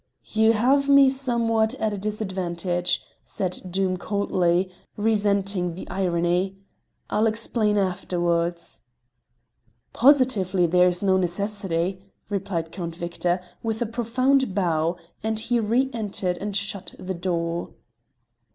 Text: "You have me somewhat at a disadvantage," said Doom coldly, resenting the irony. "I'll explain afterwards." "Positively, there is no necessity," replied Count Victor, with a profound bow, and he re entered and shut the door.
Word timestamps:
"You 0.31 0.53
have 0.53 0.89
me 0.89 1.11
somewhat 1.11 1.75
at 1.75 1.93
a 1.93 1.97
disadvantage," 1.99 3.03
said 3.23 3.61
Doom 3.69 3.97
coldly, 3.97 4.71
resenting 4.97 5.75
the 5.75 5.87
irony. 5.91 6.57
"I'll 7.11 7.27
explain 7.27 7.77
afterwards." 7.77 8.79
"Positively, 9.93 10.65
there 10.65 10.87
is 10.87 11.03
no 11.03 11.17
necessity," 11.17 12.01
replied 12.29 12.71
Count 12.71 12.95
Victor, 12.95 13.41
with 13.61 13.79
a 13.79 13.85
profound 13.85 14.55
bow, 14.55 14.97
and 15.23 15.39
he 15.39 15.59
re 15.59 15.87
entered 15.93 16.39
and 16.39 16.55
shut 16.55 16.95
the 16.97 17.13
door. 17.13 17.69